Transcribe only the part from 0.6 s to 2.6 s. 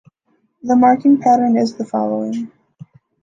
The marking pattern is the following.